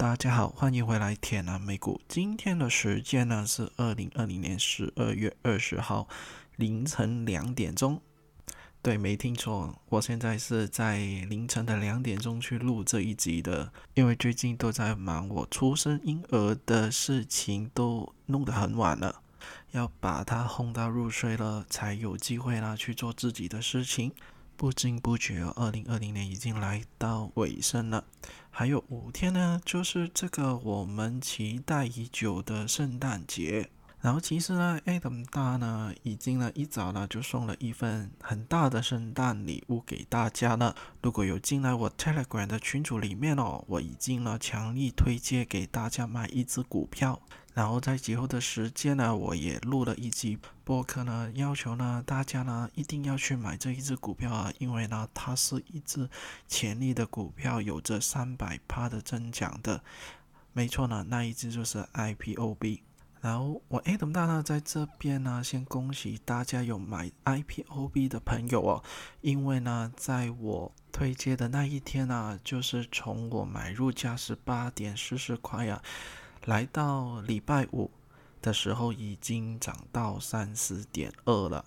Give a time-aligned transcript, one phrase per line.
[0.00, 2.00] 大家好，欢迎回来铁南美股。
[2.08, 6.08] 今天的时间呢是二零二零年十二月二十号
[6.56, 8.00] 凌晨两点钟。
[8.80, 10.96] 对，没听错，我现在是在
[11.28, 19.20] 凌晨的两点钟去录这一集的，因为最近都在忙我出生婴儿的事情，都弄得很晚了，
[19.72, 24.12] 要把他哄到入睡了，才有机会啦去做自己的事情。
[24.60, 28.04] 不知不觉，二零二零年已经来到尾声了，
[28.50, 33.70] 还有五天呢，就是这个我们期待已久的圣诞节。
[34.02, 40.76] 然后其实呢，Adam 大呢已经呢一早呢就送了一份很大的圣诞礼物给大家了。
[41.00, 47.22] 如果有进来我 Telegram 的群组里面哦，我已经呢强力推荐给大家买一只股票。
[47.52, 56.08] 然后在节后的时间呢，我也录了一集播客呢，要求呢大家呢一定要去买这一只股票啊，因为呢它是一只
[56.46, 59.82] 潜力的股票，有着三百趴的增长的。
[60.52, 62.80] 没错呢，那一只就是 IPOB。
[63.20, 68.82] 然后我 Adam 大呢，在这边呢，先恭喜大家有买 IPOB 的朋友哦，
[69.20, 75.82] 因为呢，在我推荐的那一天呢，就是从我买入价是八点四十块呀，
[76.46, 77.90] 来到礼拜五
[78.40, 81.64] 的时候，已经涨到三十点二了，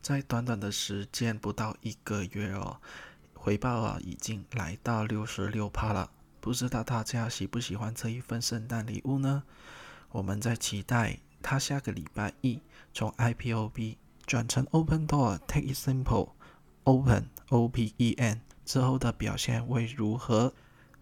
[0.00, 2.80] 在短短的时间不到一个月哦，
[3.34, 9.42] 回报啊已经来到六十六帕了，不知道大家喜不喜欢这一份圣诞礼物呢？
[10.10, 12.60] 我们在期待它下个礼拜一
[12.94, 16.30] 从 IPOB 转成 Open Door Take It Simple
[16.84, 20.54] Open O P E N 之后的表现会如何？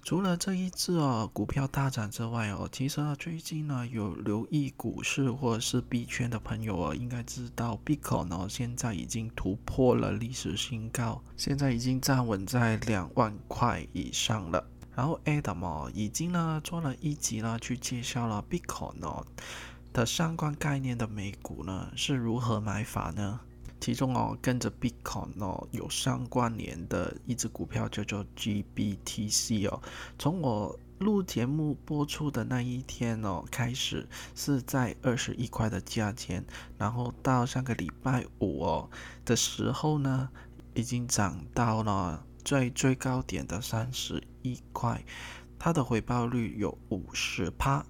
[0.04, 14.62] 除了这一次哦股票大涨之外哦，其实呢最近呢有留意股市或者是币圈的朋友哦，应该知道 BICO 呢现在已经突破了历史新高，现在已经站稳在两万块以上了。
[14.94, 19.24] 然后 Adam 哦，已经呢做了一集呢，去介绍了 BICO 呢
[19.94, 23.40] 的相关概念的美股呢是如何买法呢？
[23.84, 29.82] 其中哦跟着 Bitcoin 哦有相关联的一只股票叫做 GBTC 哦，
[30.18, 36.42] 从我录节目播出的那一天哦开始是在二十一块的价钱，
[36.78, 38.88] 然后到上个礼拜五哦
[39.22, 40.30] 的时候呢，
[40.72, 42.24] 已经涨到了。
[42.42, 45.04] 最最高点的三十一块，
[45.58, 47.84] 它的回报率有五十趴。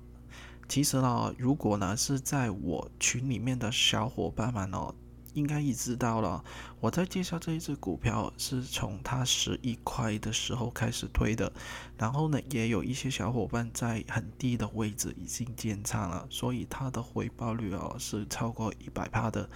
[0.69, 4.93] 其实呢，如果呢是在我群里面的小伙伴们哦，
[5.35, 6.43] 应该也知道了。
[6.81, 11.53] 我在介绍这一只股票是从它十一块的时候开始推的，
[11.99, 19.49] 然后呢，也有一些小伙伴在很低的位置已经建仓了，所以它的回报率哦是超过一百帕的。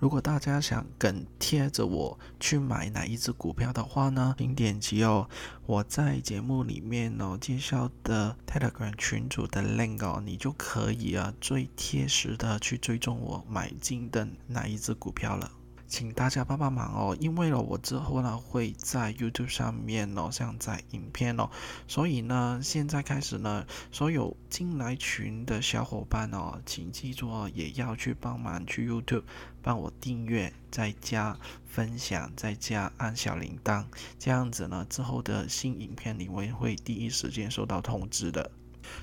[0.00, 5.28] 如果大家想跟贴着我去买哪一只股票的话呢，请点击哦
[5.66, 15.52] 我在节目里面哦介绍的 Telegram 群组的 link 哦，你就可以啊最贴实的去追踪我买进的哪一只股票了。
[15.90, 21.50] 请大家帮帮忙哦，因为呢，我之后呢会在 YouTube 上面哦上载影片哦，
[21.88, 29.24] 所以呢，现在开始呢，所有进来群的小伙伴哦，请记住哦，也要去帮忙去 YouTube
[29.60, 31.36] 帮我订阅、再加
[31.66, 33.84] 分享、再加按小铃铛，
[34.16, 38.48] 这样子呢，之后的新影片你会会第一时间收到通知的。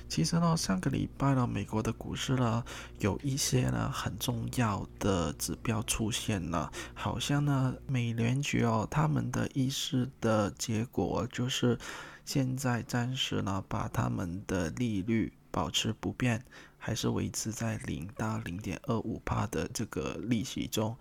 [0.08, 2.64] 其实呢，上个礼拜呢，美国的股市呢，
[2.98, 11.78] 有一些呢很重要的指标出现了，好像呢，美联储哦，他们的议事的结果就是
[12.24, 16.44] 现在暂时呢，把他们的利率保持不变，
[16.78, 20.96] 还是维持在零到零点二五帕的这个利息中，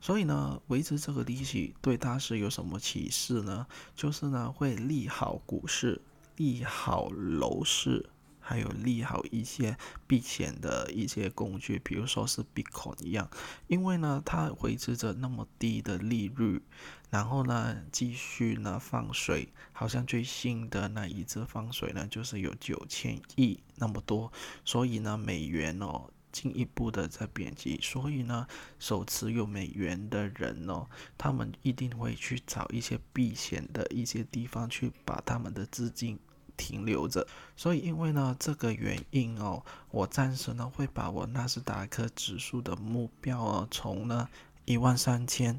[0.00, 3.66] 所以呢，维持这个利息对大市有什么启示呢？
[3.94, 6.00] 就是呢，会利好股市，
[6.36, 8.08] 利好楼市。
[8.48, 9.76] 还有利好一些
[10.06, 13.28] 避险的一些工具，比如说是 Bitcoin 一样，
[13.66, 16.62] 因为呢它维持着那么低的利率，
[17.10, 24.32] 然后呢继续呢放水，好像最新的那一次放水呢就是有九千亿那么多，
[24.64, 28.46] 所以呢美元哦进一步的在贬值，所以呢
[28.78, 30.86] 手持有美元的人哦，
[31.18, 36.18] 他们一定会去找一些避险的一些地方去把他们的资金。
[36.58, 37.26] 停留着，
[37.56, 44.28] 所以因为呢这个原因哦，我暂时呢会把我纳斯达克指数的目标哦从呢
[44.66, 45.58] 一万三千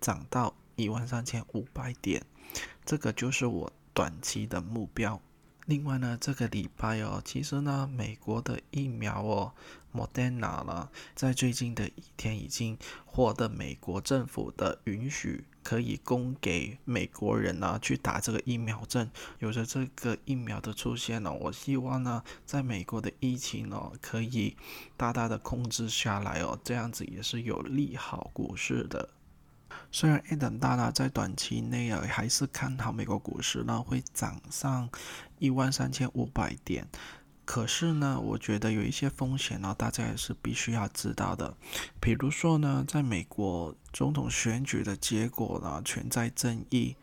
[0.00, 2.24] 涨到一万三千五百点，
[2.86, 5.20] 这个就是我短期的目标。
[5.66, 9.52] 另外呢，这个礼拜哦，其实呢，美国的疫苗哦
[9.94, 19.10] ，Moderna 呢，在最近的一天已经获得美国政府的允许，可以供给美国人呢去打这个疫苗针。
[19.38, 24.56] 有着这个疫苗的出现呢，我希望呢，在美国的疫情哦，可以
[24.96, 29.10] 大大的控制下来哦，这样子也是有利好股市的。
[29.90, 34.88] 虽然 A 等大大在短期内啊还是看好美国股市呢会涨上
[35.38, 36.86] 一万三千五百点，
[37.48, 41.56] 可是呢，我觉得有一些风险呢，大家也是必须要知道的。
[41.98, 46.94] 比如说呢，在美国总统选举的结果呢存在争议，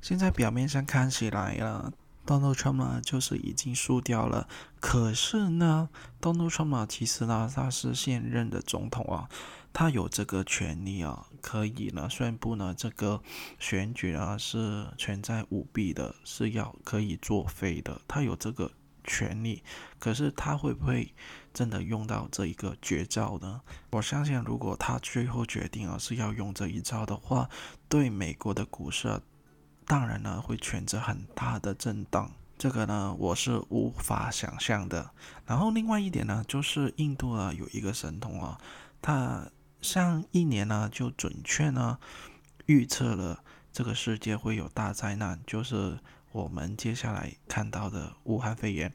[0.00, 1.92] 现在表面上看起来了
[2.26, 4.48] ，Donald Trump 呢就是已经输掉了，
[4.80, 5.88] 可是呢
[6.20, 9.28] ，Donald Trump 其实呢他是现任的总统啊。
[9.72, 13.22] 他有这个权利啊，可以呢宣布呢这个
[13.60, 18.00] 选举啊是存在舞弊的，是要可以作废的。
[18.08, 18.70] 他有这个
[19.04, 19.62] 权利，
[19.98, 21.14] 可是他会不会
[21.52, 23.60] 真的用到这一个绝招呢？
[23.90, 27.48] 我相信，如果他最后决定啊是要用这一招的话，
[27.88, 29.20] 对美国的股市
[29.86, 32.30] 当然呢会存在很大的震荡。
[32.58, 35.10] 这个呢我是无法想象的。
[35.46, 38.60] 然后另外一点呢，就是印度啊有一个神童啊，
[39.00, 39.48] 他。
[39.82, 41.98] 上一年呢，就准确呢
[42.66, 45.98] 预测了这个世界会有大灾难，就是
[46.32, 48.92] 我们接下来看到的武汉肺炎。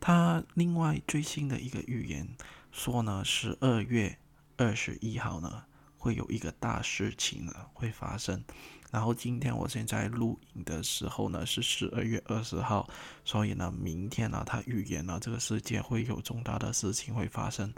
[0.00, 2.26] 他另外最新的一个预言
[2.72, 4.16] 说呢，十二月
[4.56, 5.62] 二十一号呢
[5.96, 8.42] 会有一个大事情呢会发生。
[8.90, 12.88] 然后今天我现在录影的时候呢是十二月二十号，
[13.24, 17.72] 所以呢明天呢他预言了这个世界会有重大的事情会发生，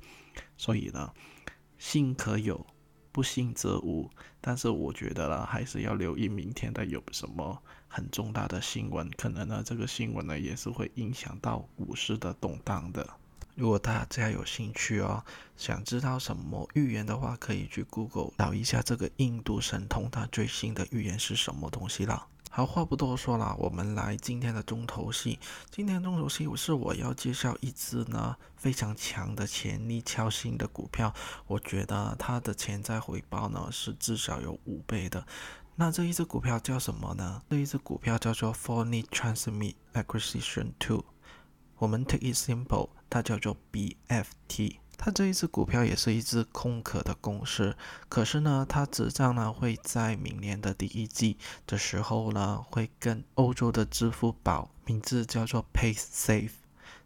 [0.56, 1.12] 所以呢。
[1.82, 2.66] 幸可有，
[3.12, 4.10] 不信则无。
[4.40, 13.08] 但是我觉得呢，还是要留意明天的有什么很重大的新闻，可能呢，这个新闻呢也是会影响到股市的动荡的。
[13.56, 15.22] 如果大家有兴趣哦，
[15.56, 22.26] 想知道什么预言的话，可以去 Google 找一下这个印度神通，它最新的预言是什么东西啦。
[22.52, 25.38] 好话不多说了，我们来今天的重头戏。
[25.70, 31.14] 今天重头戏是我要介绍一只呢非常强的潜力超新的股票，
[31.46, 35.24] 我觉得它的潜在回报呢是至少有五倍的。
[35.76, 37.40] 那这一只股票叫什么呢？
[37.48, 41.04] 这一只股票叫做 f o r n y Transmit Acquisition Two，
[41.78, 44.78] 我们 take it simple，它叫做 BFT。
[45.02, 47.74] 它这一只股票也是一只空壳的公司，
[48.10, 56.50] 可是呢，它执账呢会在明年的第一季的时候呢，会跟欧洲的支付宝，名字叫做 PaySafe，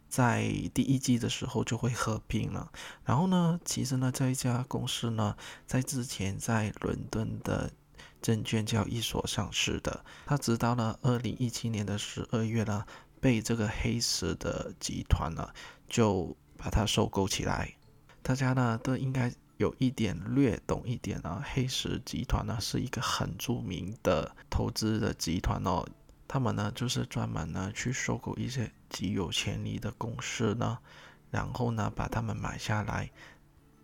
[0.09, 0.43] 在
[0.73, 2.69] 第一季的时候就会合并了。
[3.05, 7.71] 然后呢，其实呢，这一家公司呢，在之前在伦敦的
[8.21, 12.85] 证券交易所上市的，它直到呢二零一七年的十二月呢，
[13.21, 15.47] 被这个黑石的集团呢
[15.87, 17.73] 就把它收购起来。
[18.25, 25.87] 大家呢都应该有一点略懂一点啊，黑石集团呢是一个很著名的投资的集团哦，
[26.27, 30.79] 他们呢就是专门呢去收购一些极有潜力的公司呢，
[31.29, 33.11] 然后呢把他们买下来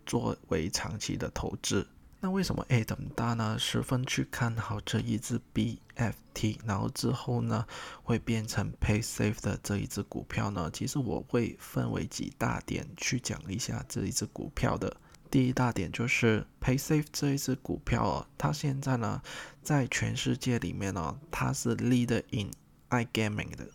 [0.04, 1.86] 作为长期的投资。
[2.24, 7.66] 那为什么 A 等大呢十分去看好这一只 BFT，然后之后呢
[8.04, 10.70] 会变成 PaySafe 的这一只股票呢？
[10.72, 14.96] 其实我会分为几大点去讲一下这一只股票的。
[15.32, 19.20] 第一大点就是 PaySafe 这一只股票哦，它现在呢
[19.60, 22.52] 在全世界里面呢，它是 leader in
[22.90, 23.68] iGaming 的。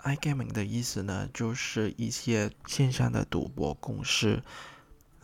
[0.00, 4.42] iGaming 的意思呢就是一些线上的赌博公司。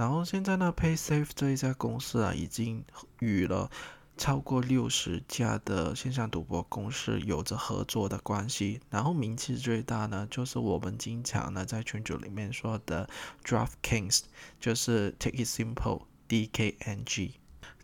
[0.00, 2.82] 然后现在呢，PaySafe 这一家公司啊，已经
[3.18, 3.70] 与了
[4.16, 8.80] 超过六十家的线上赌博公司有着合作的关系。
[8.88, 13.10] 然后名气最大呢，就是我们经常呢在群组里面说的
[13.44, 14.22] DraftKings，
[14.58, 17.32] 就是 Take It Simple DKNG。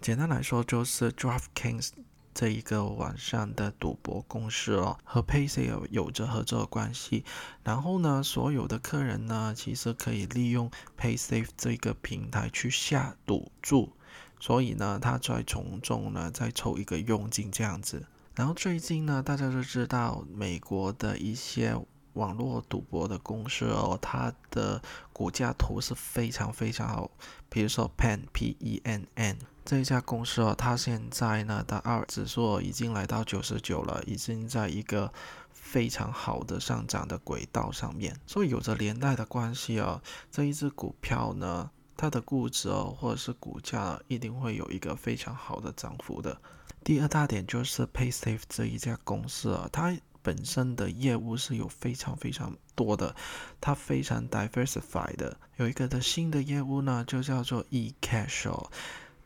[0.01, 1.91] 简单来说，就是 DraftKings。
[2.37, 7.25] 这一个网上的赌博公司哦，和 PaySafe 有着合作关系。
[7.65, 13.95] 然后呢，所有的客人呢，其实可以利用 PaySafe 这个平台去下赌注。
[14.39, 18.05] 所以呢，他再从中呢再抽一个佣金这样子。
[18.35, 21.75] 然后最近呢，大家都知道美国的一些
[22.13, 24.83] 网络赌博的公司哦，它的
[25.15, 27.11] 股价图是非常非常好。
[27.49, 29.39] 比如说 Pen P E N N。
[29.67, 35.13] 这一家公司哦，它现在呢的二指数已经来到九十九了，已经在一个
[35.51, 40.01] 非常好的上涨的轨道上面，所以有着连带的关系哦。
[40.31, 46.41] 这一只股票呢，它的估值哦，或者是股价一定会有一个非常好的涨幅的。
[46.85, 53.17] 第二大点就是 PaySafe 这一家公司啊，它本身的业务是有非常非常多的，
[53.61, 55.37] 它非常 diversified 的。
[55.57, 58.71] 有一个的新的业务呢，就叫做 eCash 哦。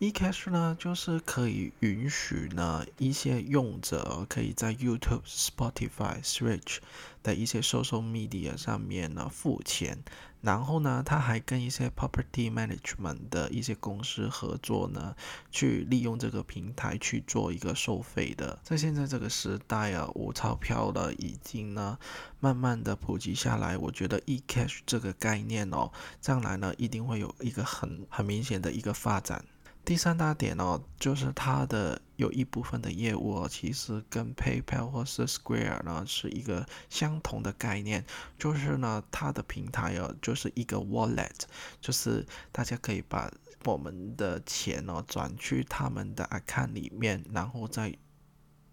[0.00, 6.78] eCash 呢，就是可以允许呢一些用者可以在 YouTube、Spotify、Switch
[7.22, 9.98] 的一些 social media 上面呢付钱，
[10.40, 15.14] 然后呢，他还跟一些 property management 的一些公司合作呢，
[15.50, 18.58] 去利用这个平台去做一个收费的。
[18.64, 21.98] 在现在这个时代啊，无钞票的已经呢
[22.40, 25.92] 慢慢的普及下来，我觉得 eCash 这个概念哦，
[26.22, 29.44] 将来呢一定会有一个很很明显的一个发展。
[29.84, 38.04] 第三大点哦，就是它的有一部分的业务哦其实跟 PayPal 或是 Square 呢是一个相同的概念，
[38.38, 41.40] 就是呢它的平台哦就是一个 Wallet，
[41.80, 43.32] 就是大家可以把
[43.64, 47.96] 我们的钱哦转去他们的 account 里面，然后再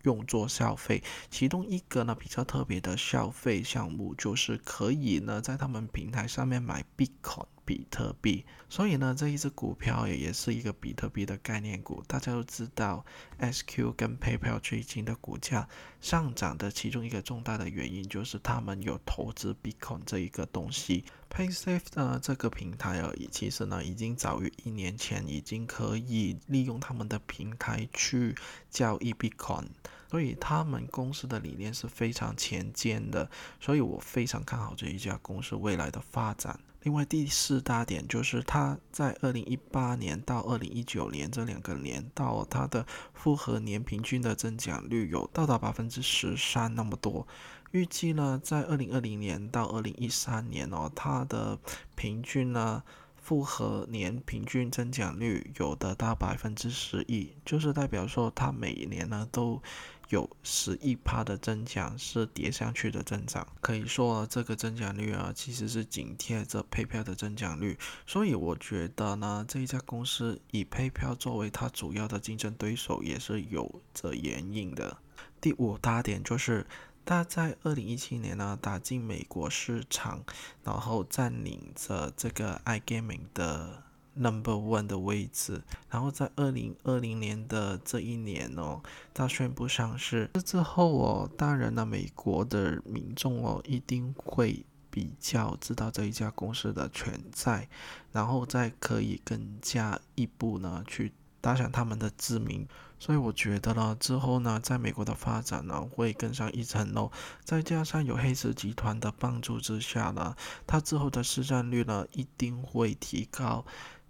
[0.03, 1.03] 用作消费。
[1.31, 7.47] 其中一个呢比较特别的消费项目，就是可以呢在他们平台上面买 Bitcoin。
[7.67, 12.01] 比特币，所以呢，这一只股票也也是一个比特币的概念股。
[12.07, 13.05] 大家都知道
[13.39, 15.67] ，SQ 跟 PayPal 最近的股价
[15.99, 21.03] 上涨的其中一个重大的原因，就是他们有投资 Bitcoin 这一个东西。
[21.29, 28.33] PaySafe 呢这个平台而已，其实呢已经早于一年前已经可以利用他们的平台去
[28.69, 29.65] 交易 Bitcoin，
[30.09, 36.57] 所以他们公司的理念是非常前见的，所以我非常看好这一家公司未来的发展。
[36.87, 47.27] 另外第四大点就是它在二零一八年到二零一九年这两个年，到它的复合年平均的增长率有到达百分之十三那么多。
[47.71, 51.59] 预计呢，在二零二零年到二零一三年哦，它的
[51.95, 52.81] 平均呢
[53.27, 59.61] 复合年平均增长率有的到百分之十一，就是代表说它每年呢都。
[60.09, 67.77] 有十亿趴的增长是叠上去的增长，可以说这个增长率啊，其实是紧贴着 PayPal 的增长率。
[68.05, 74.97] 所以我觉得呢，这一家公司以 PayPal 作为它主要的竞争对手，也是有着原因的。
[75.41, 76.65] 第五大点就是，
[77.07, 80.23] 它在二零一七年呢打进美国市场，
[80.63, 83.83] 然后占领着这个 iGaming 的。
[84.19, 85.61] Number one 的位置，
[85.91, 88.81] 然后在二零二零年的这一年哦，
[89.13, 90.27] 它宣布上市。
[90.33, 97.69] 这之后哦，当然呢，美国的民众哦，一定会比较知道这一家公司的存在，
[98.11, 102.67] 然后再可以更加一步呢去打响他们的知名。
[102.99, 107.11] 所以我觉得呢，之后呢，在美国的发展呢，会更上一层楼。
[107.43, 110.35] 再加上有黑石集团的帮助之下呢，
[110.65, 113.65] 它之后的市占率呢，一定会提高。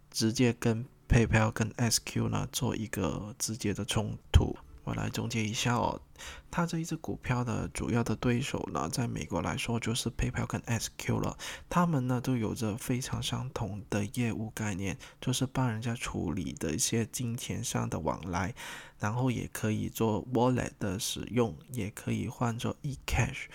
[0.10, 4.56] 直接跟 PayPal 跟 SQ 呢做一个直接的冲突。
[4.88, 6.00] 我来总结一下哦，
[6.50, 11.38] 它这一只股票的主要的对手呢，在美国来说就是 PayPal 跟 SQ 了。
[11.68, 18.56] 他们呢都有着非常相同的业务概念，就是帮人家处理的一些金钱上的往来，
[18.98, 23.48] 然后也可以做 Wallet 的使用，也可以换作 eCash，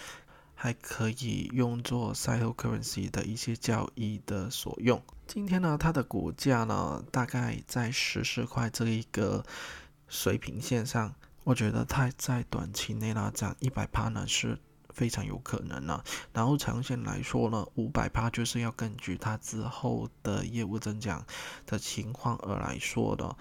[0.55, 5.03] 还可以用作 Cycle Currency 的一些交易的所用。
[5.27, 9.43] 今天呢，它的股价呢，大概在十四块这一个
[10.13, 14.59] 水平线上，我觉得它在短期内呢涨一百趴呢是
[14.91, 16.05] 非常有可能的。
[16.35, 21.25] 然后长线来说呢，五百趴就是要根据它之后的业务增长
[21.65, 23.35] 的情况而来说的。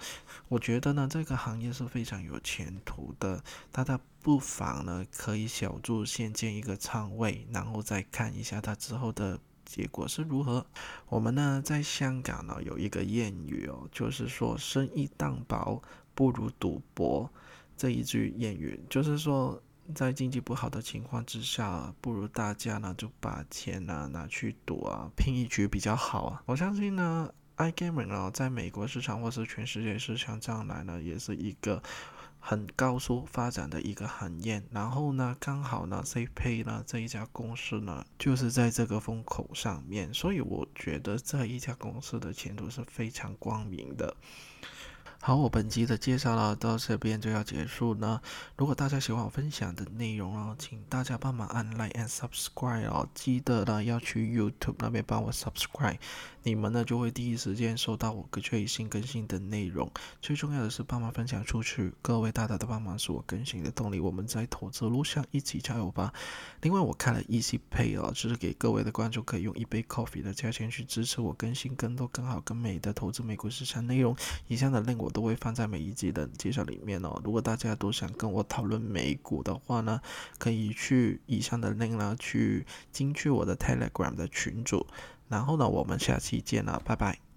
[0.48, 9.38] 我觉得呢，这个行业是非常有前途的，大家不妨呢可以小注先建一个仓位，然后再看一下它之后的。
[9.64, 10.66] 结果是如何？
[11.08, 15.80] 我们呢，在香港呢有一个谚语哦，就是说生意当薄
[16.14, 17.30] 不如赌博。
[17.76, 19.60] 这一句谚语就是说，
[19.94, 26.42] 在经济不好的情况之下，不如大家呢就把钱呢拿去赌啊，拼一局比较好啊。
[26.46, 31.82] 我相信呢，iGaming 呢在美国市场或是全世界市场上来呢，也是一个。
[32.44, 44.16] 很高速发展的一个行业，然后呢，刚好呢，CPay 呢这一家公司呢，就是在这个风口上面，所以我觉得这一家公司的前途是非常光明的。
[45.24, 48.20] 好，我本集的介绍呢到这边就要结束呢。
[48.56, 55.98] 如果大家喜欢我分享的内容哦，请大家帮忙按 Like and Subscribe 哦，记得呢要去 YouTube 那边帮我 Subscribe，
[56.42, 59.88] 你们呢就会第一时间收到我最新更新的内容。
[60.20, 64.00] 最重要的是帮忙分享出去，各位大大的帮忙是我更新的动力。
[64.00, 66.12] 我们在投资路上一起加油吧！
[66.62, 74.16] 另外我开了 Easy Pay 哦，就是给各位的观众可以用一杯 Coffee 的价钱去支持我更新更多更好更美的投资美国市场内容。
[74.48, 75.11] 以上的令我。
[75.12, 77.20] 都会放在每一集的介绍里面哦。
[77.22, 80.00] 如果大家都想跟我讨论美股的话呢，
[80.38, 84.86] 可以去以上的 link 呢去进去我的 Telegram 的群组。
[85.28, 87.31] 然后呢，我们下期见了，拜拜。